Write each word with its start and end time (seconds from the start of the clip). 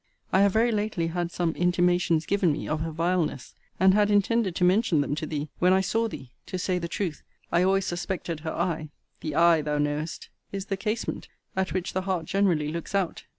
I 0.33 0.41
have 0.41 0.53
very 0.53 0.71
lately 0.71 1.05
had 1.09 1.31
some 1.31 1.51
intimations 1.51 2.25
given 2.25 2.51
me 2.51 2.67
of 2.67 2.79
her 2.81 2.89
vileness; 2.89 3.53
and 3.79 3.93
had 3.93 4.09
intended 4.09 4.55
to 4.55 4.63
mention 4.63 4.99
them 5.01 5.13
to 5.13 5.27
thee 5.27 5.51
when 5.59 5.73
I 5.73 5.81
saw 5.81 6.07
thee. 6.07 6.31
To 6.47 6.57
say 6.57 6.79
the 6.79 6.87
truth, 6.87 7.21
I 7.51 7.61
always 7.61 7.85
suspected 7.85 8.39
her 8.39 8.51
eye: 8.51 8.89
the 9.19 9.35
eye, 9.35 9.61
thou 9.61 9.77
knowest, 9.77 10.29
is 10.51 10.65
the 10.65 10.75
casement 10.75 11.27
at 11.55 11.73
which 11.73 11.93
the 11.93 12.01
heart 12.01 12.25
generally 12.25 12.69
looks 12.69 12.95
out. 12.95 13.25